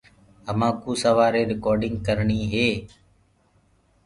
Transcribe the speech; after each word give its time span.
همآڪوُ 0.47 0.91
سوآري 1.03 1.41
رِڪآرڊيٚنگ 1.51 1.95
ڪرڻي 2.07 2.41
هي۔ 2.53 2.69